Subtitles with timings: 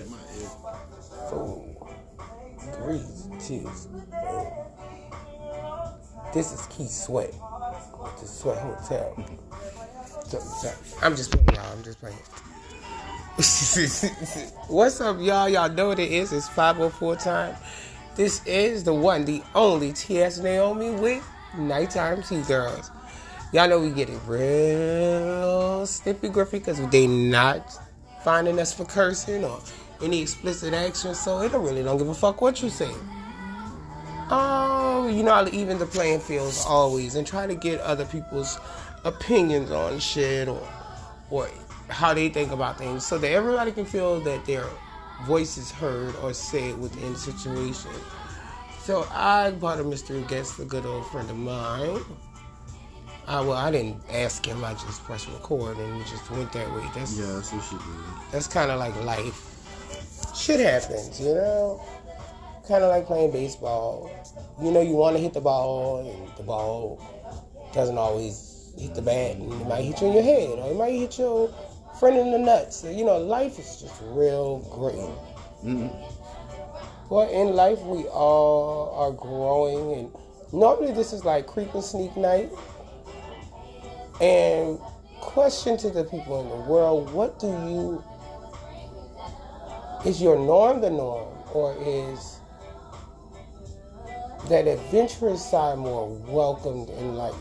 [0.00, 0.48] Get my head.
[1.28, 1.62] Four,
[2.76, 3.04] three,
[3.38, 3.70] two.
[6.32, 7.34] This is Keith Sweat.
[8.18, 9.14] The Sweat Hotel.
[10.24, 11.70] So, so, I'm just playing, y'all.
[11.70, 12.16] I'm just playing.
[14.68, 15.50] What's up, y'all?
[15.50, 16.32] Y'all know what it is.
[16.32, 17.54] It's 504 time.
[18.16, 20.38] This is the one, the only T.S.
[20.38, 21.22] Naomi with
[21.58, 22.90] Nighttime Tea Girls.
[23.52, 27.70] Y'all know we get it real snippy griffy because they not
[28.24, 29.60] finding us for cursing or
[30.02, 32.90] any explicit action, so it really don't give a fuck what you say.
[34.32, 38.58] Oh, you know, I even the playing fields always and try to get other people's
[39.04, 40.66] opinions on shit or
[41.30, 41.48] or
[41.88, 44.64] how they think about things so that everybody can feel that their
[45.26, 47.90] voice is heard or said within the situation.
[48.82, 52.00] So I brought a mystery guest, a good old friend of mine.
[53.26, 54.64] Uh, well, I didn't ask him.
[54.64, 56.84] I just pressed record and it just went that way.
[56.94, 58.32] That's Yeah, that's what she did.
[58.32, 59.59] that's kind of like life.
[60.34, 61.82] Shit happens, you know.
[62.66, 64.10] Kind of like playing baseball.
[64.62, 67.00] You know, you want to hit the ball, and the ball
[67.74, 70.76] doesn't always hit the bat, and it might hit you in your head, or it
[70.76, 71.52] might hit your
[71.98, 72.84] friend in the nuts.
[72.84, 74.94] You know, life is just real great.
[75.64, 75.88] Mm-hmm.
[77.08, 80.12] But in life, we all are growing, and
[80.52, 82.50] normally this is like creep and sneak night.
[84.20, 84.78] And
[85.20, 88.04] question to the people in the world: What do you
[90.04, 92.40] is your norm the norm, or is
[94.48, 97.34] that adventurous side more welcomed in life?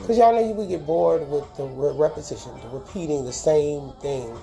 [0.00, 3.92] Because y'all know you would get bored with the re- repetition, the repeating the same
[4.00, 4.36] thing.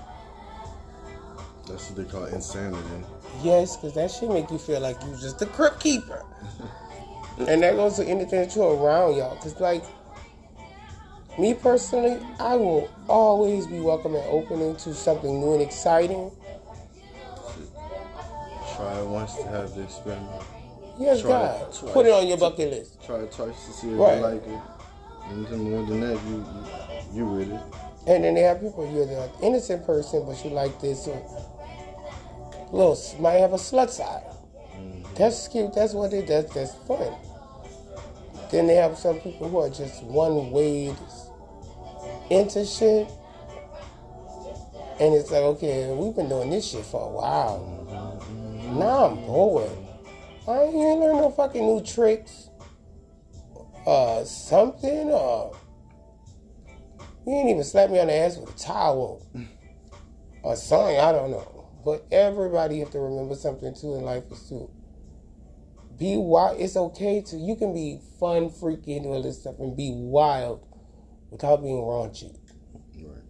[1.68, 3.06] That's what they call insanity.
[3.42, 6.23] Yes, because that shit make you feel like you just a crypt keeper.
[7.40, 9.36] and that goes to anything that you're around, y'all.
[9.36, 9.84] Because, like,
[11.40, 16.31] me personally, I will always be welcome and opening to something new and exciting.
[18.94, 20.44] It once to have the experiment.
[20.97, 21.73] Yes, Try God.
[21.94, 23.03] Put it on your bucket list.
[23.05, 24.18] Try it twice to see if Right.
[24.18, 24.59] you like it.
[25.29, 26.46] And then more than that, you
[27.13, 27.62] you, you with it.
[28.07, 31.07] And then they have people, you're the innocent person, but you like this.
[32.72, 34.24] Little, might have a slut side.
[34.75, 35.16] Mm-hmm.
[35.16, 35.74] That's cute.
[35.74, 36.50] That's what it does.
[36.51, 37.13] That's fun.
[38.51, 40.94] Then they have some people who are just one way
[42.29, 43.07] into shit.
[45.00, 47.84] And it's like, okay, we've been doing this shit for a while.
[48.80, 49.72] Now I'm bored.
[50.47, 52.50] I ain't learn no fucking new tricks.
[53.88, 55.50] Uh, something, uh,
[57.25, 59.25] you ain't even slap me on the ass with a towel
[60.44, 61.00] or something.
[61.00, 61.69] I don't know.
[61.86, 64.69] But everybody have to remember something too in life is to
[65.97, 66.59] be wild.
[66.59, 70.66] It's okay to you can be fun, freaky, and all this stuff and be wild
[71.30, 72.38] without being raunchy.
[72.97, 73.24] Right.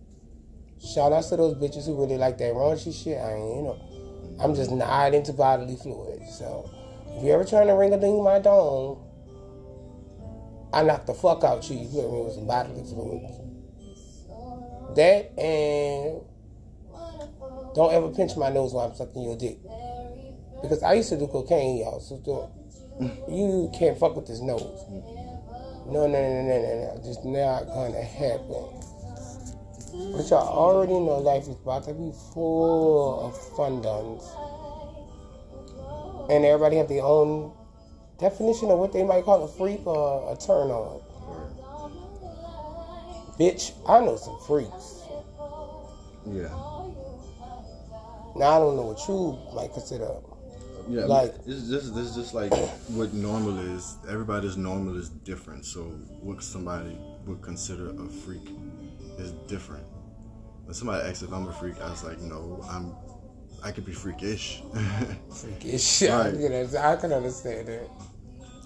[0.81, 3.17] Shout out to those bitches who really like that raunchy shit.
[3.17, 3.94] I ain't, you know,
[4.39, 6.37] I'm just not into bodily fluids.
[6.37, 6.69] So
[7.17, 9.01] if you're ever trying to ring a ding my dong,
[10.73, 11.77] I knock the fuck out you.
[11.77, 13.39] You feel me with some bodily fluids.
[14.95, 16.21] That and
[17.75, 19.57] don't ever pinch my nose while I'm sucking your dick.
[20.61, 21.99] Because I used to do cocaine, y'all.
[21.99, 22.51] So
[23.29, 24.83] you can't fuck with this nose.
[25.87, 27.01] No, no, no, no, no, no.
[27.03, 28.74] Just not gonna happen.
[30.15, 34.23] But y'all already know life is about to be full of fun duns.
[36.29, 37.53] And everybody have their own
[38.19, 41.01] definition of what they might call a freak or a turn on.
[43.39, 45.01] Bitch, I know some freaks.
[46.25, 46.49] Yeah.
[48.37, 50.09] Now I don't know what you might consider.
[50.87, 52.53] Yeah, Like- it's just this is just like
[52.89, 53.95] what normal is.
[54.09, 55.65] Everybody's normal is different.
[55.65, 55.81] So
[56.21, 58.47] what somebody would consider a freak
[59.17, 59.85] is different.
[60.65, 62.93] When somebody asks if I'm a freak, I was like, no, I'm.
[63.63, 64.61] I could be freakish.
[65.29, 66.03] Freakish.
[66.09, 66.33] I, Right.
[66.37, 67.89] can, I can understand that.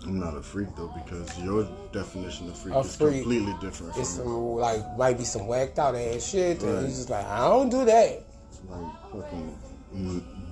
[0.03, 3.97] I'm not a freak though because your definition of freak A is freak completely different
[3.97, 6.61] It's some like might be some whacked out ass shit.
[6.63, 6.83] And Right.
[6.85, 8.23] he's just like, I don't do that.
[8.69, 9.57] like fucking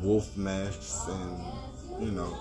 [0.01, 2.37] wolf masks and you know,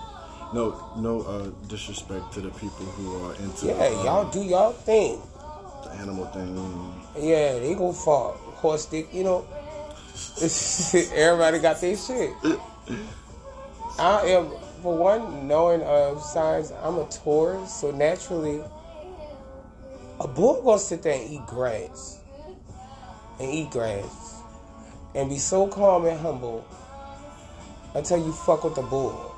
[0.53, 4.73] no no uh, disrespect to the people who are into Yeah, uh, y'all do y'all
[4.73, 5.21] thing.
[5.83, 6.55] The animal thing.
[7.17, 9.45] Yeah, they go for horse dick, you know.
[11.13, 12.31] Everybody got their shit.
[13.99, 14.51] I am,
[14.81, 18.63] for one, knowing of signs, I'm a Taurus, so naturally,
[20.19, 22.19] a bull gonna sit there and eat grass.
[23.39, 24.41] And eat grass.
[25.15, 26.65] And be so calm and humble
[27.95, 29.33] until you fuck with the bull.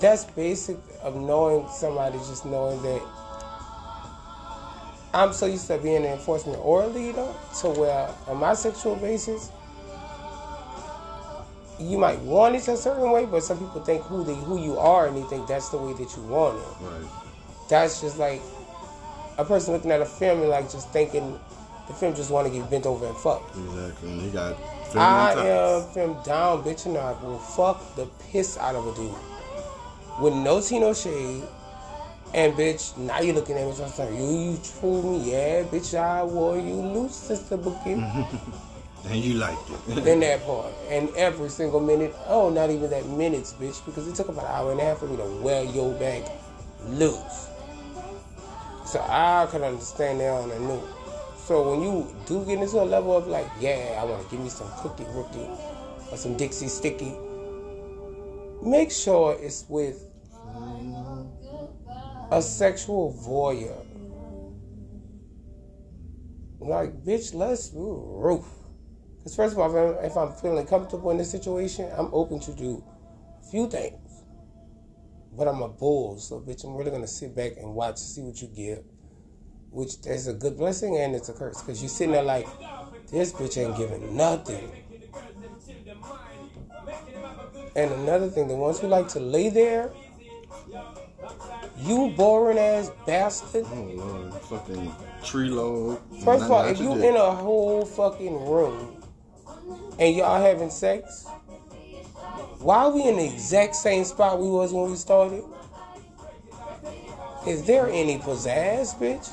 [0.00, 3.02] That's basic of knowing somebody, just knowing that
[5.12, 7.26] I'm so used to being an enforcement or a leader
[7.60, 9.50] to where on my sexual basis,
[11.80, 14.78] you might want it a certain way, but some people think who they who you
[14.78, 16.84] are and they think that's the way that you want it.
[16.84, 17.10] Right.
[17.68, 18.40] That's just like
[19.38, 21.38] a person looking at a film and like just thinking
[21.88, 23.56] the film just want to get bent over and fucked.
[23.56, 24.10] Exactly.
[24.10, 24.56] And he got.
[24.94, 29.14] I am film down, bitch, and I will fuck the piss out of a dude
[30.20, 31.42] with no tea, no shade.
[32.32, 35.64] And bitch, now you're looking at me, so I'm like, you, you fooled me, yeah,
[35.64, 38.02] bitch, I wore you loose, sister Bookie.
[39.08, 40.06] And you liked it.
[40.06, 40.72] in that part.
[40.88, 44.50] And every single minute, oh, not even that minutes, bitch, because it took about an
[44.50, 46.30] hour and a half for me to wear your back
[46.84, 47.48] loose.
[48.84, 50.82] So I could understand that on a new.
[51.36, 54.40] So when you do get into a level of like, yeah, I want to give
[54.40, 55.48] me some cookie rookie
[56.10, 57.14] or some Dixie sticky,
[58.62, 60.04] make sure it's with
[62.30, 63.86] a sexual voyeur.
[66.60, 68.44] Like, bitch, let's roof.
[69.16, 72.40] Because first of all, if I'm, if I'm feeling comfortable in this situation, I'm open
[72.40, 72.84] to do
[73.40, 73.96] a few things.
[75.36, 78.40] But I'm a bull, so bitch, I'm really gonna sit back and watch, see what
[78.42, 78.84] you give.
[79.70, 81.60] Which is a good blessing and it's a curse.
[81.60, 82.46] Because you're sitting there like,
[83.10, 84.70] this bitch ain't giving nothing.
[87.76, 89.92] And another thing, the ones who like to lay there,
[91.82, 93.66] you boring ass bastard.
[93.72, 94.94] Oh lord, fucking
[95.24, 95.98] tree load.
[96.24, 99.02] First of all, if you in a whole fucking room
[99.98, 101.26] and y'all having sex,
[102.58, 105.42] why are we in the exact same spot we was when we started?
[107.46, 109.32] Is there any pizzazz, bitch?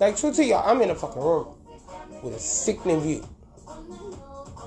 [0.00, 1.48] Like, true to y'all, I'm in a fucking room
[2.22, 3.28] with a sickening view.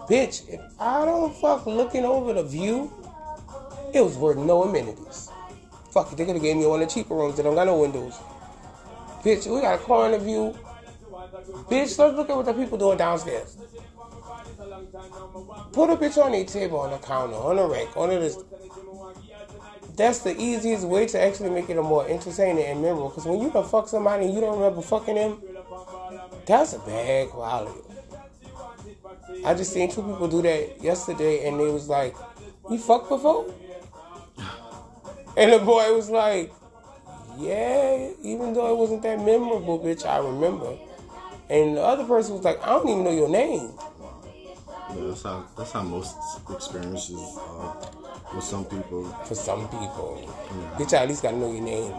[0.08, 2.92] Bitch, if I don't fuck looking over the view,
[3.94, 5.31] it was worth no amenities.
[5.92, 7.68] Fuck it, they could have gave me one of the cheaper rooms that don't got
[7.68, 8.18] no windows.
[9.24, 10.58] Bitch, we got a corner view.
[11.70, 13.58] Bitch, let's look at what the people doing downstairs.
[15.74, 18.38] Put a bitch on a table, on a counter, on a rack, on this.
[19.96, 23.10] That's the easiest way to actually make it a more entertaining and memorable.
[23.10, 25.42] Because when you fuck somebody and you don't remember fucking them,
[26.46, 27.80] that's a bad quality.
[29.46, 32.16] I just seen two people do that yesterday, and they was like,
[32.64, 33.46] "We fucked before,"
[35.38, 36.52] and the boy was like,
[37.38, 40.78] "Yeah, even though it wasn't that memorable, bitch, I remember."
[41.50, 43.72] And the other person was like, "I don't even know your name."
[44.96, 46.16] Yeah, that's how that's how most
[46.50, 47.76] experiences are
[48.36, 49.06] with some people.
[49.26, 50.30] For some people,
[50.78, 51.94] bitch, I at least gotta know your name.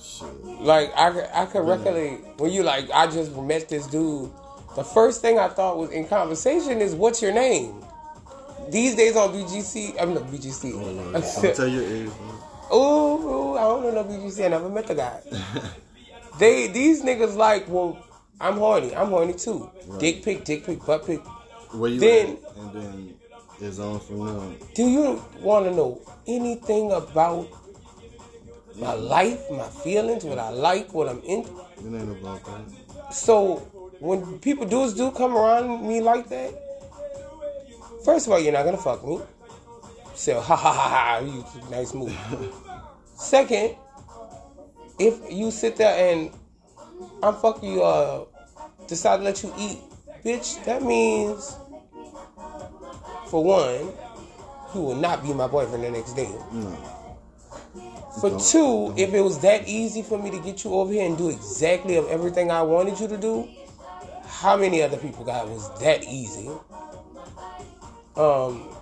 [0.00, 0.28] Shit.
[0.60, 4.30] Like I I could recollect when you like, I just met this dude.
[4.76, 7.82] The first thing I thought was in conversation is, "What's your name?"
[8.70, 10.72] These days on BGC, I'm not BGC.
[10.74, 12.06] Oh, gonna tell you age.
[12.08, 12.37] man.
[12.72, 14.44] Ooh, I don't know no BGC.
[14.44, 15.20] I never met the guy.
[16.38, 17.98] they these niggas like, well,
[18.40, 18.94] I'm horny.
[18.94, 19.70] I'm horny too.
[19.98, 21.20] Dick pic, dick pic, butt pic.
[21.72, 22.56] Where you Then- at?
[22.58, 23.14] And then
[23.60, 24.58] it's on from there.
[24.74, 27.48] Do you want to know anything about
[28.76, 31.50] my life, my feelings, what I like, what I'm into?
[31.78, 33.14] It ain't about that.
[33.14, 33.56] So
[33.98, 36.54] when people dudes do come around me like that,
[38.04, 39.20] first of all, you're not gonna fuck me.
[40.18, 42.12] So ha ha ha ha, you nice move.
[43.14, 43.76] Second,
[44.98, 46.32] if you sit there and
[47.22, 48.24] I'm fucking you, uh,
[48.88, 49.78] decide to let you eat,
[50.24, 51.56] bitch, that means,
[53.28, 53.92] for one,
[54.74, 56.28] you will not be my boyfriend the next day.
[56.52, 56.70] No.
[58.20, 61.16] For two, if it was that easy for me to get you over here and
[61.16, 63.48] do exactly of everything I wanted you to do,
[64.26, 66.50] how many other people got it was that easy?
[68.16, 68.74] Um,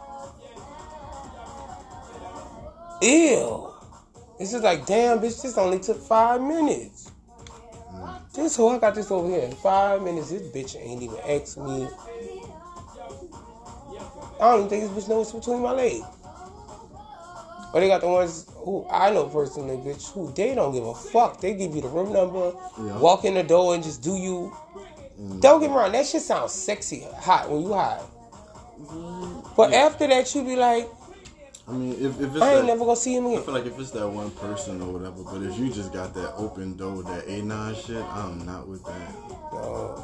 [3.07, 3.73] ew.
[4.39, 7.11] It's just like, damn, bitch, this only took five minutes.
[8.35, 10.31] This whole I got this over here in five minutes.
[10.31, 11.89] This bitch ain't even asked me.
[14.39, 16.05] I don't even think this bitch knows what's between my legs.
[17.73, 20.95] Or they got the ones who I know personally, bitch, who they don't give a
[20.95, 21.41] fuck.
[21.41, 22.99] They give you the room number, Yeah.
[22.99, 24.55] walk in the door and just do you.
[25.21, 25.41] Mm.
[25.41, 28.03] Don't get me wrong, that shit sounds sexy, hot when you hot.
[29.57, 30.89] But after that, you be like,
[31.69, 33.39] I mean, if, if it's I ain't that, never gonna see him again.
[33.41, 36.15] I feel like if it's that one person or whatever, but if you just got
[36.15, 39.15] that open door, that A9 shit, I'm not with that.
[39.53, 40.01] Uh,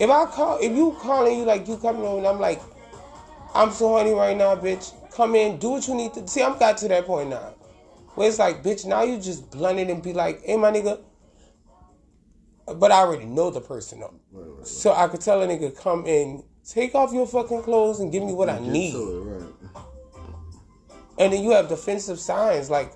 [0.00, 2.60] if I call, if you calling you like you coming over, and I'm like,
[3.54, 4.92] I'm so horny right now, bitch.
[5.12, 6.26] Come in, do what you need to.
[6.26, 7.54] See, I'm got to that point now,
[8.14, 11.00] where it's like, bitch, now you just blunt it and be like, hey, my nigga.
[12.76, 14.66] But I already know the person though, Right, right, right.
[14.66, 18.22] so I could tell a nigga come in, take off your fucking clothes and give
[18.22, 18.94] me what I need.
[21.16, 21.26] To it, right.
[21.26, 22.92] And then you have defensive signs like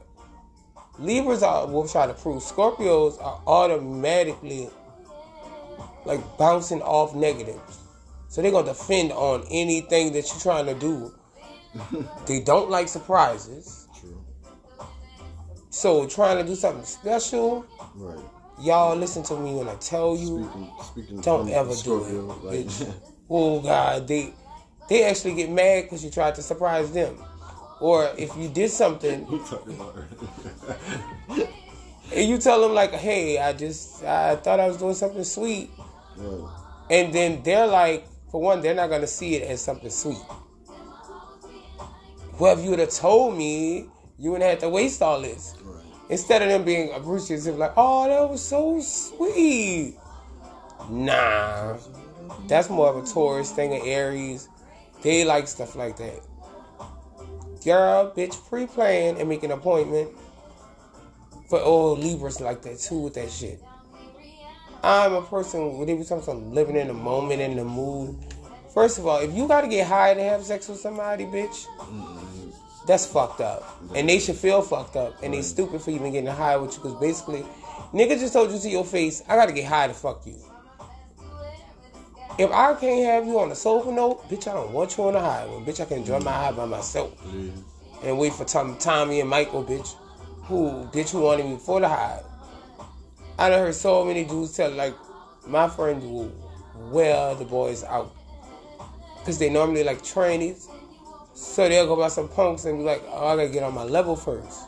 [0.99, 4.69] Libras are will try to prove Scorpios are automatically
[6.05, 7.79] like bouncing off negatives.
[8.29, 11.13] So they're gonna defend on anything that you're trying to do.
[12.27, 13.87] they don't like surprises.
[14.01, 14.25] True.
[15.71, 18.19] So trying to do something special, Right.
[18.61, 20.49] y'all listen to me when I tell you.
[20.51, 22.13] Speaking, speaking Don't ever do it.
[22.13, 22.93] like, bitch.
[23.31, 24.33] oh God, they
[24.89, 27.23] they actually get mad because you tried to surprise them,
[27.81, 29.95] or if you did something we talking about
[32.15, 35.71] and you tell them like, "Hey, I just I thought I was doing something sweet,"
[36.17, 36.51] right.
[36.91, 40.19] and then they're like, for one, they're not gonna see it as something sweet.
[42.39, 43.87] Well, if you would have told me,
[44.19, 45.55] you wouldn't have to waste all this.
[45.63, 45.85] Right.
[46.11, 49.97] Instead of them being appreciative, like, "Oh, that was so sweet."
[50.89, 51.77] Nah,
[52.47, 54.49] that's more of a Taurus thing, of Aries.
[55.03, 56.21] They like stuff like that.
[57.69, 60.09] Girl, bitch, pre-plan and make an appointment.
[61.51, 63.63] For oh, Libras like that too with that shit.
[64.83, 68.17] I'm a person when they be about living in the moment, in the mood.
[68.73, 71.67] First of all, if you gotta get high to have sex with somebody, bitch,
[72.87, 73.79] that's fucked up.
[73.95, 75.23] And they should feel fucked up.
[75.23, 77.45] And they stupid for even getting high with you because basically,
[77.93, 80.37] nigga just told you to your face, I gotta get high to fuck you.
[82.38, 85.16] If I can't have you on a sofa note, bitch, I don't want you on
[85.16, 85.64] a high one.
[85.64, 87.12] Bitch, I can enjoy my high by myself.
[88.04, 89.97] And wait for Tom, Tommy and Michael, bitch,
[90.45, 92.23] who bitch who wanted me for the high.
[93.40, 94.95] I done heard so many dudes tell like
[95.49, 96.33] my friends will
[96.92, 98.14] wear the boys out.
[99.25, 100.68] Cause they normally like trainees.
[101.35, 103.83] So they'll go by some punks and be like, oh, I gotta get on my
[103.85, 104.61] level first.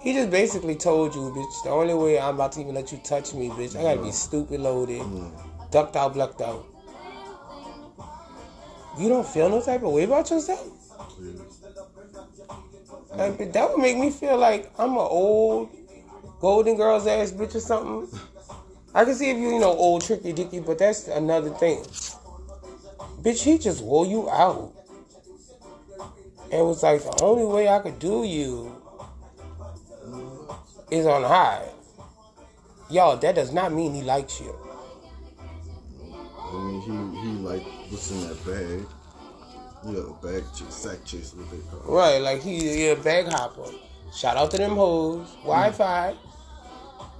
[0.00, 2.98] He just basically told you, bitch, the only way I'm about to even let you
[2.98, 5.02] touch me, bitch, I gotta be stupid loaded,
[5.70, 6.66] ducked out, blucked out.
[8.98, 10.66] You don't feel no type of way about yourself?
[13.14, 15.70] Like, that would make me feel like I'm an old
[16.40, 18.20] Golden Girls ass bitch or something.
[18.94, 21.78] I can see if you, you know, old tricky dicky, but that's another thing.
[23.22, 24.72] Bitch, he just wore you out.
[26.50, 28.74] And was like, the only way I could do you
[30.90, 31.68] is on high.
[32.90, 34.56] Y'all, that does not mean he likes you.
[36.50, 38.86] I mean, he he like what's in that bag.
[39.86, 41.94] You know, bag chase, sack chase, what they call.
[41.94, 43.70] Right, like he, a bag hopper.
[44.12, 45.28] Shout out to them hoes.
[45.28, 45.48] Hmm.
[45.48, 46.14] Wi-Fi.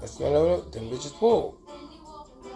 [0.01, 1.57] That's not what them bitches pull.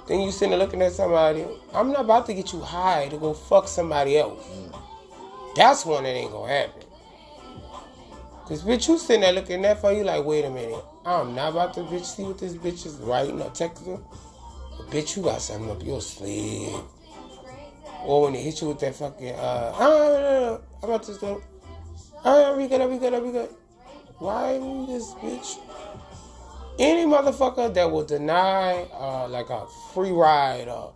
[0.09, 1.47] Then you sitting there looking at somebody.
[1.73, 4.45] I'm not about to get you high to go fuck somebody else.
[4.45, 4.77] Hmm.
[5.55, 6.83] That's one that ain't gonna happen.
[8.47, 10.85] Cause bitch, you sitting there looking at for you like, wait a minute.
[11.07, 14.03] I'm not about to bitch see what this bitch is writing or texting.
[14.91, 16.81] Bitch, you got something up your sleeve.
[18.05, 21.43] Or when they hit you with that fucking uh, ah, I'm about to go.
[22.25, 23.49] Alright, we good, ah, we good, ah, we good.
[24.19, 25.59] Why this bitch?
[26.79, 30.95] Any motherfucker that will deny uh, like a free ride or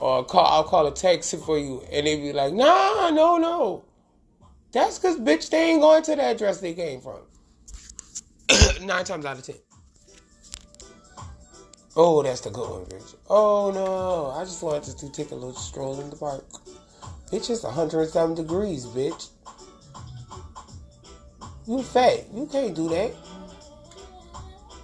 [0.00, 3.84] or call I'll call a taxi for you and they be like, nah, no, no.
[4.72, 7.20] That's cause bitch they ain't going to the address they came from.
[8.86, 9.56] Nine times out of ten.
[12.02, 13.14] Oh, that's the good one, bitch.
[13.28, 16.46] Oh no, I just wanted to take a little stroll in the park.
[17.30, 19.28] Bitch, it's 107 degrees, bitch.
[21.68, 22.24] You fat.
[22.32, 23.12] You can't do that.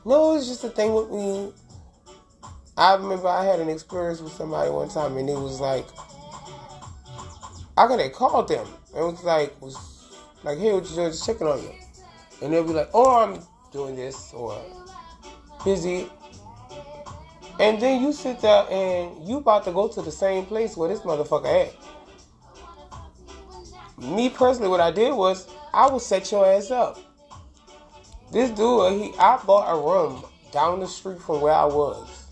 [0.05, 1.55] No, it's just a thing with me.
[2.77, 5.87] I remember I had an experience with somebody one time, and it was like,
[7.79, 8.69] I could have called them.
[8.95, 9.79] It was like, was
[10.45, 11.13] like, hey, what you doing?
[11.13, 11.73] Just checking on you.
[12.43, 13.41] And they'll be like, oh, I'm
[13.73, 14.61] doing this or
[15.65, 16.11] busy.
[17.59, 20.89] And then you sit there and you about to go to the same place where
[20.89, 21.75] this motherfucker at.
[23.99, 26.99] Me personally, what I did was I would set your ass up.
[28.31, 32.27] This dude, he I bought a room down the street from where I was.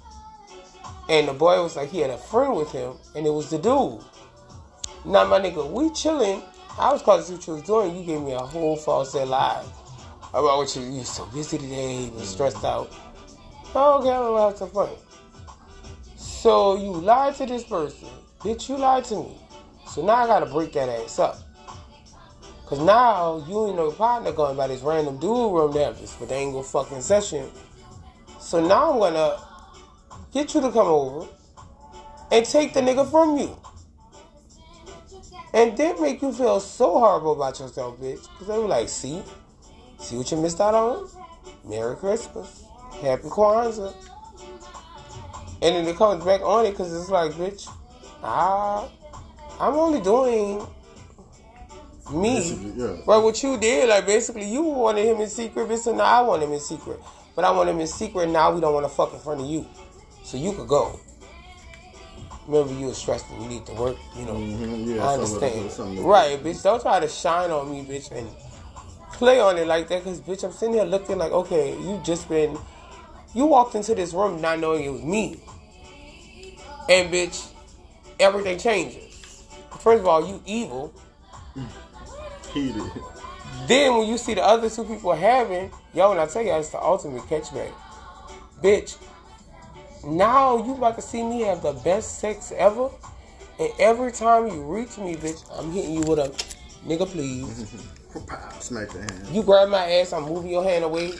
[1.08, 3.58] And the boy was like, he had a friend with him, and it was the
[3.58, 4.00] dude.
[5.04, 6.42] Now, my nigga, we chilling.
[6.78, 7.96] I was calling to see what you was doing.
[7.96, 9.64] You gave me a whole false lie
[10.30, 12.92] about what you, you so busy today, you stressed out.
[13.74, 14.88] Oh, okay, I'm gonna have some fun.
[16.44, 18.06] So you lied to this person.
[18.40, 19.38] Bitch, you lied to me.
[19.88, 21.38] So now I gotta break that ass up.
[22.66, 26.14] Cause now you and your partner going by this random dude room to have this
[26.30, 27.48] angle fucking session.
[28.38, 29.38] So now I'm gonna
[30.34, 31.26] get you to come over
[32.30, 33.58] and take the nigga from you.
[35.54, 38.28] And then make you feel so horrible about yourself, bitch.
[38.36, 39.22] Cause they were like, see?
[39.98, 41.08] See what you missed out on?
[41.64, 42.64] Merry Christmas.
[43.00, 43.94] Happy Kwanzaa.
[45.64, 47.68] And then it comes back on it because it's like, bitch,
[48.22, 48.86] I,
[49.58, 50.58] I'm only doing
[52.12, 52.34] me.
[52.34, 52.96] Basically, yeah.
[53.06, 56.20] But what you did, like basically you wanted him in secret, bitch, so now I
[56.20, 57.00] want him in secret.
[57.34, 59.46] But I want him in secret, now we don't want to fuck in front of
[59.46, 59.66] you.
[60.22, 61.00] So you could go.
[62.46, 63.96] remember you were stressed and you need to work.
[64.18, 65.70] You know, Mhm, yeah, I understand.
[65.72, 66.62] something right, bitch.
[66.62, 68.28] Don't try to shine on me, bitch, and
[69.14, 70.04] play on it like that.
[70.04, 72.58] Cause bitch, I'm sitting here looking like, okay, you just been,
[73.32, 75.40] you walked into this room not knowing it was me,
[76.88, 77.50] and bitch,
[78.20, 79.44] everything changes.
[79.80, 80.92] First of all, you evil.
[82.52, 82.82] Heated.
[83.66, 86.70] Then when you see the other two people having, yo, when I tell you, it's
[86.70, 87.72] the ultimate catchback.
[88.62, 88.98] Bitch,
[90.04, 92.90] now you about to see me have the best sex ever,
[93.58, 96.28] and every time you reach me, bitch, I'm hitting you with a
[96.86, 97.70] nigga, please.
[98.60, 99.28] Smack the hand.
[99.32, 101.12] You grab my ass, I'm moving your hand away.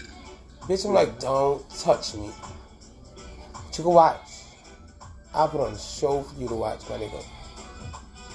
[0.62, 2.26] Bitch, I'm like, don't touch me.
[3.76, 4.33] You can watch.
[5.34, 7.24] I'll put on a show for you to watch, my nigga.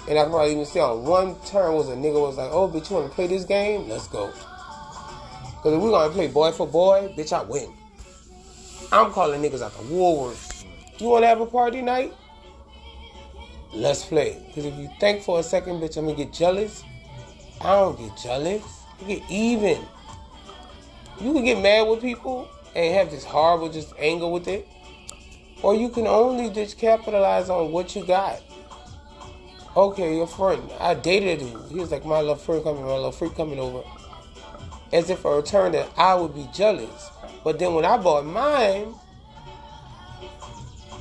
[0.08, 2.90] And I probably even say on one turn was a nigga was like, oh, bitch,
[2.90, 3.88] you want to play this game?
[3.88, 4.26] Let's go.
[4.28, 7.72] Because if we're going to play boy for boy, bitch, I win.
[8.92, 10.64] I'm calling niggas out the woolworths.
[10.98, 12.12] You want to have a party night?
[13.72, 14.42] Let's play.
[14.48, 16.82] Because if you think for a second, bitch, I'm going to get jealous,
[17.60, 18.64] I don't get jealous.
[19.00, 19.80] I get even.
[21.20, 24.66] You can get mad with people and have this horrible just anger with it.
[25.62, 28.40] Or you can only just capitalize on what you got.
[29.76, 30.68] Okay, your friend.
[30.80, 31.70] I dated a dude.
[31.70, 33.82] He was like, my little friend coming, my little freak coming over.
[34.92, 37.10] As if a return that I would be jealous.
[37.44, 38.94] But then when I bought mine,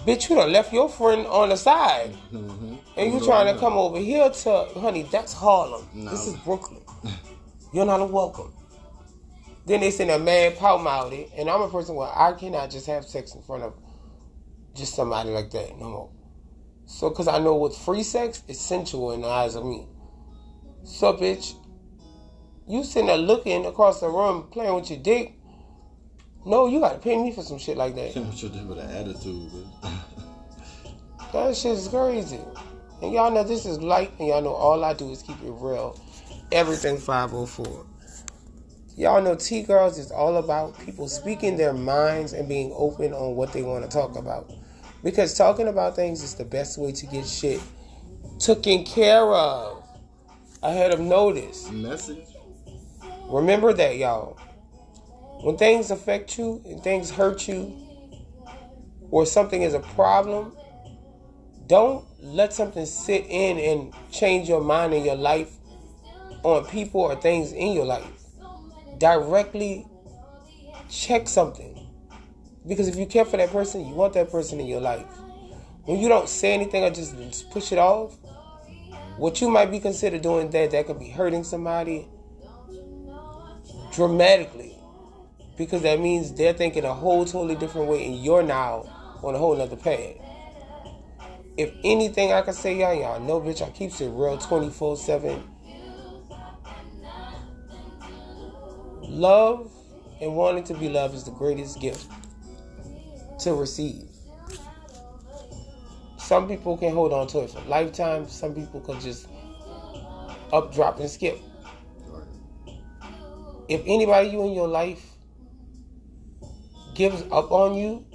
[0.06, 2.16] bitch, you done left your friend on the side.
[2.32, 2.76] Mm-hmm.
[2.98, 5.88] And you trying to come over here to, honey, that's Harlem.
[5.96, 6.82] This is Brooklyn.
[7.74, 8.54] You're not welcome.
[9.66, 12.88] Then they send a mad pout mouthy, and I'm a person where I cannot just
[12.88, 13.74] have sex in front of
[14.76, 16.10] just somebody like that no more.
[16.86, 19.88] So, because I know with free sex, it's sensual in the eyes of me.
[20.84, 21.54] So, bitch,
[22.68, 25.36] you sitting there looking across the room playing with your dick.
[26.46, 28.16] No, you gotta pay me for some shit like that.
[28.16, 29.52] What you with an attitude.
[31.32, 32.40] That shit is crazy.
[33.04, 35.52] And y'all know this is light, and y'all know all I do is keep it
[35.52, 36.00] real.
[36.52, 37.86] Everything 504.
[38.98, 43.36] Y'all know T Girls is all about people speaking their minds and being open on
[43.36, 44.52] what they want to talk about.
[45.04, 47.62] Because talking about things is the best way to get shit
[48.40, 49.84] taken care of.
[50.62, 51.70] Ahead of notice.
[51.72, 52.26] Message.
[53.30, 54.38] Remember that, y'all.
[55.44, 57.90] When things affect you and things hurt you,
[59.12, 60.56] or something is a problem,
[61.68, 65.52] don't let something sit in and change your mind in your life
[66.44, 68.06] on people or things in your life.
[68.98, 69.88] Directly
[70.90, 71.79] check something.
[72.68, 75.06] Because if you care for that person, you want that person in your life.
[75.86, 78.18] When you don't say anything or just, push it off,
[79.18, 82.08] what you might be considered doing that that could be hurting somebody
[83.92, 84.78] dramatically
[85.58, 88.86] because that means they're thinking a whole totally different way and you're now
[89.24, 90.16] on a whole nother path.
[91.58, 95.44] If anything I can say, y'all, y'all know, bitch, I keeps it real 24 7.
[99.02, 99.72] Love
[100.22, 102.06] and wanting to be loved is the greatest gift
[103.40, 104.10] to receive.
[106.18, 107.52] Some people can hold on to it.
[107.52, 109.28] For a lifetime, some people can just
[110.54, 111.40] up, drop, and skip.
[113.68, 115.04] If anybody you in your life
[116.96, 118.06] gives up on you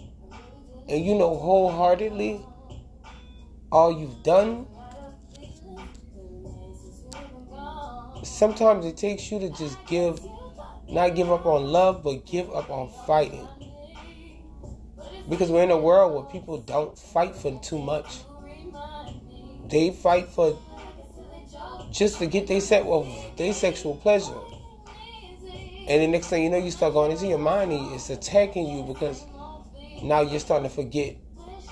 [0.88, 2.40] and you know wholeheartedly
[3.72, 4.66] all you've done
[8.22, 10.20] sometimes it takes you to just give
[10.88, 13.48] not give up on love but give up on fighting
[15.28, 18.18] because we're in a world where people don't fight for too much.
[19.68, 20.58] They fight for
[21.90, 24.38] just to get their set of their sexual pleasure.
[25.86, 28.82] And the next thing you know, you start going into your mind it's attacking you
[28.82, 29.24] because
[30.02, 31.16] now you're starting to forget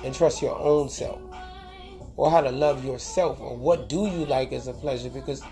[0.04, 1.20] and trust your own self
[2.16, 5.10] or how to love yourself or what do you like as a pleasure.
[5.10, 5.42] Because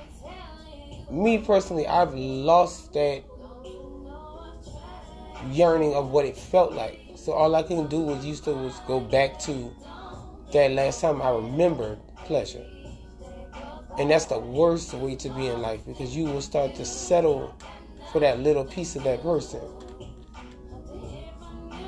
[1.11, 3.25] me personally I've lost that
[5.51, 8.77] yearning of what it felt like so all I can do was used to was
[8.89, 9.73] go back to
[10.53, 12.67] that last time I remembered pleasure
[13.99, 17.55] and that's the worst way to be in life because you will start to settle
[18.11, 19.61] for that little piece of that person.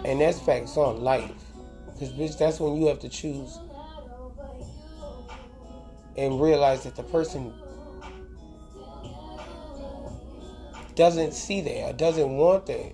[0.05, 1.33] And that's facts on life.
[1.87, 3.59] Because, bitch, that's when you have to choose
[6.17, 7.53] and realize that the person
[10.95, 12.93] doesn't see that or doesn't want that.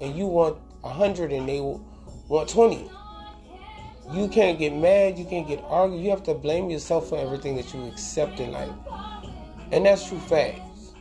[0.00, 2.90] And you want a hundred and they want 20.
[4.12, 6.02] You can't get mad, you can't get argued.
[6.02, 8.72] You have to blame yourself for everything that you accept in life.
[9.70, 10.94] And that's true facts.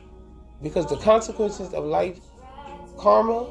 [0.61, 2.19] Because the consequences of life,
[2.97, 3.49] karma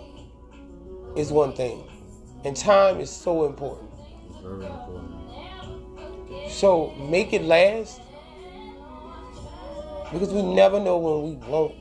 [1.17, 1.85] is one thing,
[2.45, 3.91] and time is so important.
[4.43, 6.51] Very important.
[6.51, 8.01] So make it last
[10.13, 11.75] because we never know when we won't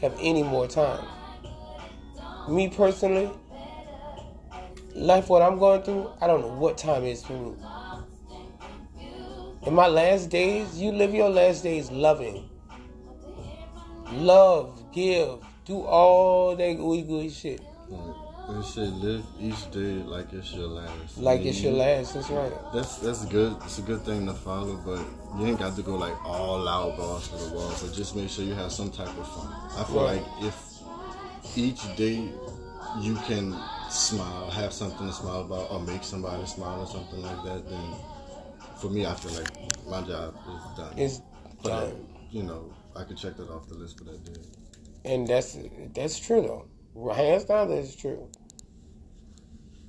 [0.00, 1.04] have any more time.
[2.48, 3.30] Me personally,
[4.94, 7.54] life what I'm going through, I don't know what time is for me.
[9.66, 12.48] In my last days, you live your last days loving.
[14.12, 17.60] Love, give, do all that gooey gooey shit.
[17.88, 18.16] Like,
[18.48, 21.18] they say live each day like it's your last.
[21.18, 21.80] Like it's your mm-hmm.
[21.80, 22.52] last, that's right.
[22.74, 23.56] That's that's good.
[23.64, 25.04] It's a good thing to follow, but
[25.38, 27.70] you ain't got to go like all out balls to the wall.
[27.70, 29.52] So just make sure you have some type of fun.
[29.76, 30.22] I feel Right.
[30.22, 32.28] like if each day
[33.00, 33.54] you can
[33.90, 37.94] smile, have something to smile about, or make somebody smile or something like that, then
[38.80, 39.50] for me, I feel like
[39.88, 40.98] my job is done.
[40.98, 41.20] It's
[41.62, 42.06] But, uh, done.
[42.30, 44.40] you know, I could check that off the list for that day.
[45.04, 45.56] And that's
[45.94, 46.42] that's true
[46.94, 47.12] though.
[47.14, 48.28] Hands down, that's true.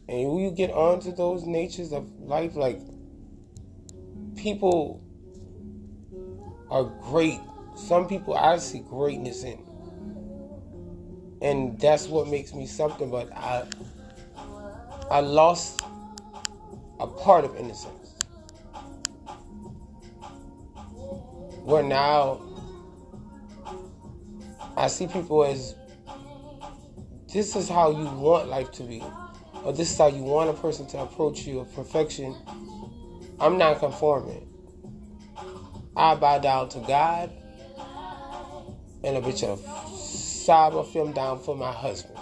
[0.07, 2.79] And when you get onto those natures of life, like
[4.35, 5.01] people
[6.69, 7.39] are great.
[7.75, 9.59] Some people I see greatness in,
[11.41, 13.09] and that's what makes me something.
[13.09, 13.65] But I,
[15.11, 15.81] I lost
[17.01, 18.15] a part of innocence.
[21.65, 22.39] Where now
[24.77, 25.75] I see people as
[27.33, 29.03] this is how you want life to be,
[29.65, 32.33] or this is how you want a person to approach you of perfection.
[33.37, 34.47] I'm not conforming.
[35.93, 37.31] I bow down to God
[39.03, 39.59] and a bitch of
[39.91, 42.17] cyber film down for my husband.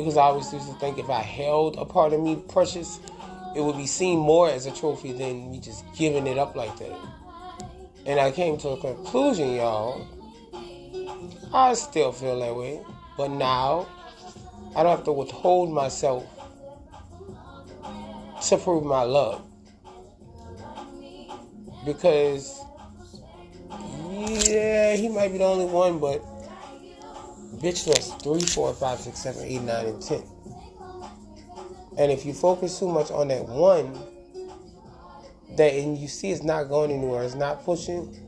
[0.00, 3.00] Because I always used to think if I held a part of me precious,
[3.54, 6.74] it would be seen more as a trophy than me just giving it up like
[6.78, 6.98] that.
[8.06, 10.06] And I came to a conclusion, y'all.
[11.52, 12.80] I still feel that way.
[13.18, 13.88] But now,
[14.74, 16.24] I don't have to withhold myself
[18.48, 19.42] to prove my love.
[21.84, 22.58] Because,
[24.48, 26.24] yeah, he might be the only one, but
[27.60, 30.22] bitch does 3, 4, 5, 6, 7, 8, 9, and 10.
[31.98, 33.98] And if you focus too much on that one,
[35.56, 38.26] that and you see it's not going anywhere, it's not pushing.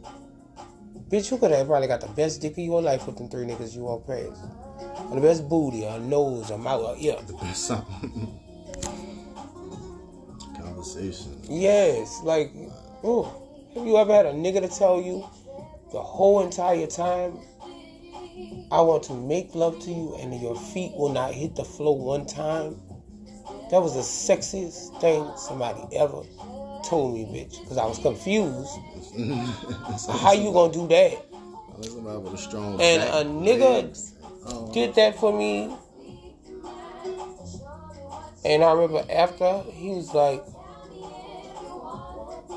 [1.09, 3.45] Bitch, you could have probably got the best dick of your life with them three
[3.45, 4.45] niggas you all past.
[5.11, 7.17] Or the best booty, or nose, or mouth, or ear.
[7.27, 8.39] The best something.
[10.57, 11.41] Conversation.
[11.49, 12.53] Yes, like,
[13.05, 13.29] ooh.
[13.75, 15.27] Have you ever had a nigga to tell you
[15.93, 17.39] the whole entire time,
[18.71, 21.99] I want to make love to you and your feet will not hit the floor
[21.99, 22.81] one time?
[23.71, 26.23] That was the sexiest thing somebody ever
[26.85, 27.61] told me, bitch.
[27.61, 28.79] Because I was confused.
[30.23, 31.27] How you gonna do that?
[32.33, 34.15] A strong And a nigga.
[34.47, 35.75] Oh, did that for me.
[38.45, 40.43] And I remember after he was like,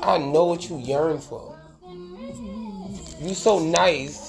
[0.02, 1.58] I know what you yearn for.
[3.20, 4.25] You so nice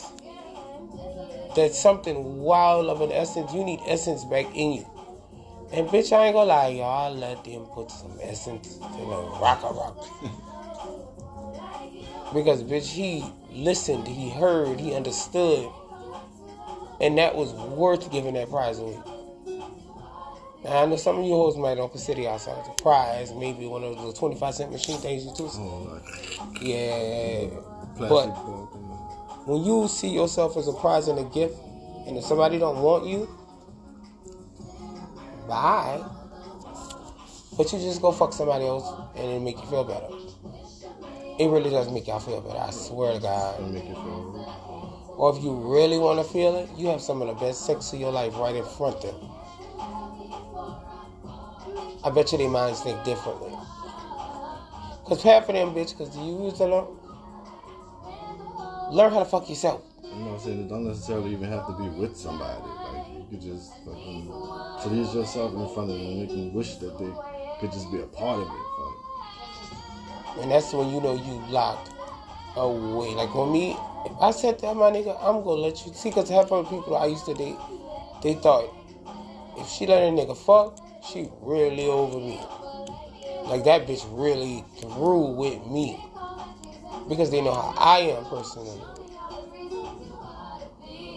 [1.57, 4.87] that something wild of an essence, you need essence back in you.
[5.71, 7.07] And bitch, I ain't gonna lie, y'all.
[7.07, 9.97] I let them put some essence in a rock a rock.
[12.33, 15.69] because bitch, he listened, he heard, he understood.
[17.01, 18.97] And that was worth giving that prize away.
[20.63, 23.83] Now, I know some of you hoes might don't consider yourself a prize, maybe one
[23.83, 25.49] of those 25 cent machine things you do.
[25.53, 26.03] oh, like
[26.61, 27.47] Yeah.
[27.95, 28.96] plastic But ball, you know.
[29.47, 31.55] When you see yourself as a prize and a gift,
[32.05, 33.29] and if somebody don't want you,
[35.47, 36.03] bye.
[37.55, 40.07] But you just go fuck somebody else and it make you feel better.
[41.39, 42.59] It really does make y'all feel better.
[42.59, 43.59] I swear to God.
[43.61, 45.15] And make it feel real.
[45.17, 47.93] Or if you really want to feel it, you have some of the best sex
[47.93, 49.31] of your life right in front of them.
[52.03, 53.51] I bet you their minds think differently.
[55.05, 56.65] Cause half of them bitch, cause you used to
[58.91, 59.83] learn, how to fuck yourself.
[60.03, 60.61] You know what I'm saying?
[60.61, 62.61] It don't necessarily even have to be with somebody.
[62.61, 64.31] Like you could just fucking
[64.81, 67.11] please yourself in front of them and make them wish that they
[67.59, 68.65] could just be a part of it.
[68.77, 70.43] Fuck.
[70.43, 71.91] And that's when you know you locked
[72.55, 73.13] away.
[73.15, 76.11] Like with me, if I said that my nigga, I'm gonna let you see.
[76.11, 77.57] Cause half of the people I used to date,
[78.23, 78.73] they thought
[79.57, 82.39] if she let a nigga fuck, she really over me.
[83.45, 85.99] Like that bitch really through with me.
[87.07, 88.81] Because they know how I am personally.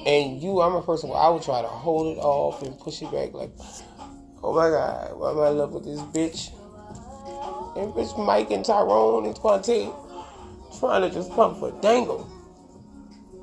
[0.07, 3.03] And you, I'm a person where I would try to hold it off and push
[3.03, 3.51] it back like,
[4.43, 6.53] oh my god, why am I in love with this bitch?
[7.77, 9.95] And bitch Mike and Tyrone and Quante
[10.79, 12.29] trying to just come for dangle.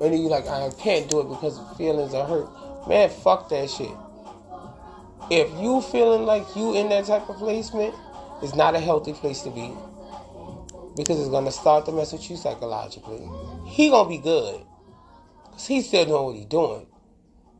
[0.00, 2.48] And you like, I can't do it because feelings are hurt.
[2.88, 3.90] Man, fuck that shit.
[5.30, 7.94] If you feeling like you in that type of placement,
[8.42, 9.72] it's not a healthy place to be
[10.98, 13.30] because it's gonna start to mess with you psychologically.
[13.64, 14.60] He gonna be good
[15.44, 16.88] because he still know what he doing.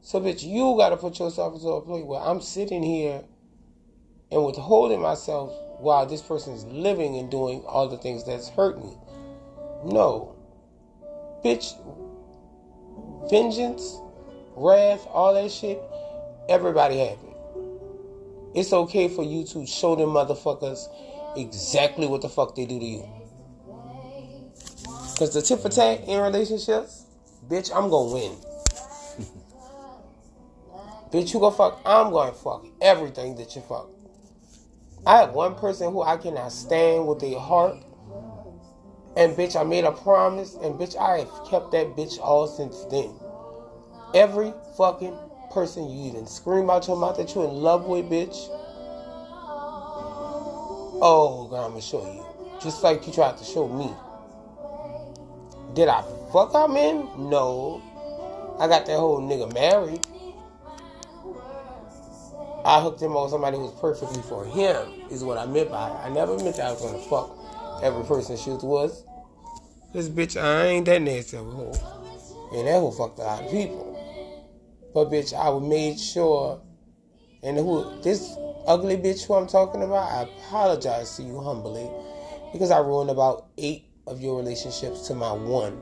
[0.03, 3.23] So, bitch, you gotta put yourself into a place where I'm sitting here
[4.33, 8.77] and withholding myself while this person is living and doing all the things that's hurt
[8.79, 8.93] me.
[9.85, 10.35] No,
[11.45, 11.75] bitch,
[13.31, 14.01] vengeance,
[14.57, 15.81] wrath, all that shit.
[16.49, 17.37] Everybody have it.
[18.57, 20.89] It's okay for you to show them motherfuckers
[21.37, 23.18] exactly what the fuck they do to you.
[25.19, 27.05] Cause the tip for tat in relationships,
[27.49, 28.31] bitch, I'm gonna win.
[31.11, 33.89] bitch, you gonna fuck, I'm gonna fuck everything that you fuck.
[35.05, 37.79] I have one person who I cannot stand with their heart.
[39.17, 42.85] And bitch, I made a promise, and bitch, I have kept that bitch all since
[42.85, 43.13] then.
[44.15, 45.19] Every fucking
[45.51, 48.37] person you even scream out your mouth that you're in love with, bitch.
[51.01, 52.25] Oh, God, I'm gonna show you.
[52.63, 53.93] Just like you tried to show me.
[55.79, 57.09] Did I fuck her man?
[57.31, 57.81] No.
[58.59, 60.05] I got that whole nigga married.
[62.65, 65.89] I hooked him with somebody who was perfectly for him, is what I meant by
[65.89, 65.95] it.
[66.05, 67.31] I never meant that I was gonna fuck
[67.85, 69.05] every person she was.
[69.93, 72.51] This bitch, I ain't that nasty of a hoe.
[72.55, 73.95] And that hoe fucked a lot of people.
[74.93, 76.61] But bitch, I made sure,
[77.45, 78.37] and who this
[78.67, 81.89] ugly bitch who I'm talking about, I apologize to you humbly
[82.53, 85.81] because I ruined about eight of your relationships to my one.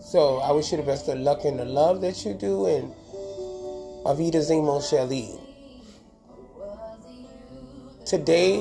[0.00, 2.92] So I wish you the best of luck in the love that you do, and
[4.04, 5.40] Avita Zemo Shali.
[8.06, 8.60] Today,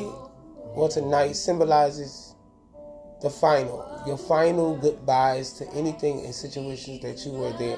[0.74, 2.34] or tonight, symbolizes
[3.22, 7.78] the final, your final goodbyes to anything and situations that you were there.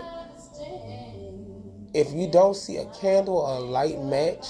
[1.94, 4.46] If you don't see a candle or a light match,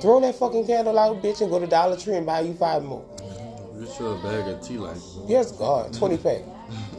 [0.00, 2.82] throw that fucking candle out, bitch, and go to Dollar Tree and buy you five
[2.82, 3.04] more.
[3.78, 5.18] Get you a bag of tea lights.
[5.26, 6.42] Yes, God, 20 pack.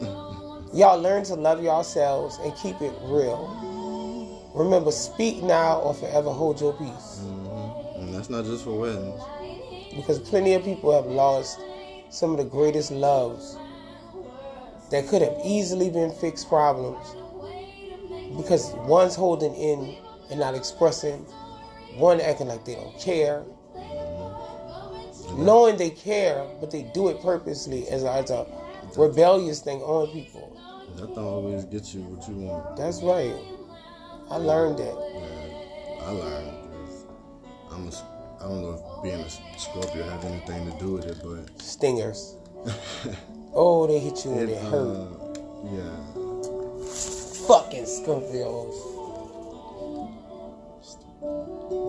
[0.74, 4.50] Y'all learn to love yourselves and keep it real.
[4.54, 7.20] Remember, speak now or forever hold your peace.
[7.22, 8.00] Mm-hmm.
[8.00, 9.20] And that's not just for weddings.
[9.94, 11.60] Because plenty of people have lost
[12.10, 13.56] some of the greatest loves
[14.90, 17.14] that could have easily been fixed problems
[18.36, 19.96] because one's holding in
[20.30, 21.24] and not expressing,
[21.96, 23.44] one acting like they don't care,
[25.36, 28.46] knowing they care, but they do it purposely as a, as a
[28.96, 30.48] rebellious thing on people.
[30.96, 32.76] That don't always get you what you want.
[32.76, 33.34] That's right.
[34.30, 34.94] I learned that.
[34.94, 36.58] Yeah, I learned.
[37.70, 37.90] I'm a,
[38.40, 42.36] I don't know if being a Scorpio have anything to do with it, but Stingers.
[43.54, 44.72] Oh, they hit you and it, it hurt.
[44.96, 45.06] uh,
[45.70, 45.94] yeah.
[47.46, 48.72] Fucking Scorpios.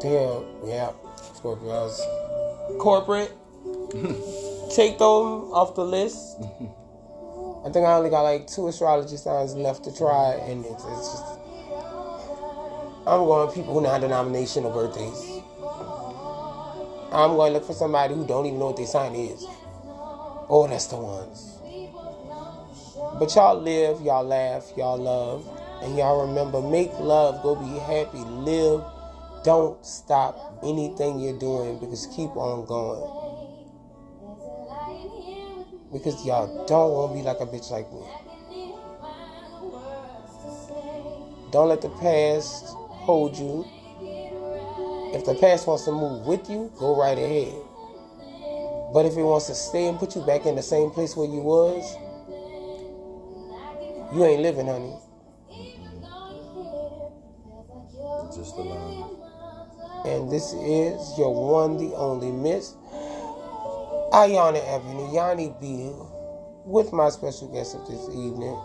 [0.02, 2.00] Damn, yeah, Scorpios.
[2.78, 3.32] Corporate.
[4.76, 5.08] Take them
[5.52, 6.38] off the list.
[7.66, 11.12] I think I only got like two astrology signs left to try, and it's, it's
[11.12, 11.40] just.
[13.06, 15.42] I'm going people who non-denominational birthdays.
[17.12, 19.46] I'm going to look for somebody who don't even know what their sign is.
[20.50, 21.60] Oh, that's the ones.
[23.20, 25.48] But y'all live, y'all laugh, y'all love,
[25.84, 28.84] and y'all remember make love, go be happy, live.
[29.44, 33.20] Don't stop anything you're doing because keep on going.
[35.92, 38.02] Because y'all don't want to be like a bitch like me.
[41.52, 42.66] Don't let the past
[43.06, 43.66] hold you.
[45.14, 47.54] If the past wants to move with you, go right ahead.
[48.94, 51.28] But if it wants to stay and put you back in the same place where
[51.28, 51.84] you was,
[54.16, 54.96] you ain't living, honey.
[58.36, 59.03] Just allow
[60.06, 62.76] And this is your one, the only Miss
[64.12, 65.92] Ayana Avenue, Yanni B,
[66.66, 68.56] with my special guest of this evening,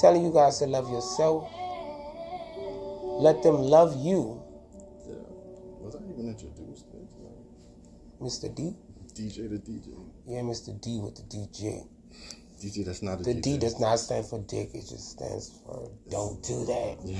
[0.00, 1.50] telling you guys to love yourself.
[3.20, 4.42] Let them love you,
[5.06, 5.14] Yeah.
[5.80, 6.84] Was I even introduced?
[8.20, 8.52] Mr.
[8.54, 8.74] D.
[9.14, 9.94] DJ the DJ.
[10.26, 10.78] Yeah, Mr.
[10.80, 11.86] D with the DJ.
[12.60, 13.34] DJ that's not The.
[13.34, 16.98] D does not stand for dick, it just stands for don't do that.
[17.04, 17.18] Yeah.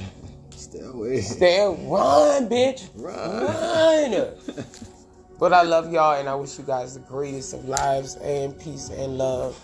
[0.50, 1.20] Stay away.
[1.20, 2.88] Stay, run, bitch.
[2.96, 4.12] Run.
[4.12, 4.34] Run.
[5.38, 8.88] But I love y'all and I wish you guys the greatest of lives and peace
[8.88, 9.56] and love.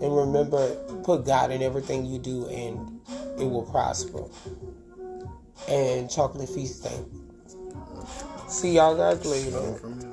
[0.00, 3.00] And remember, put God in everything you do and
[3.38, 4.24] it will prosper.
[5.68, 7.04] And chocolate feasting.
[8.48, 10.09] See y'all guys later.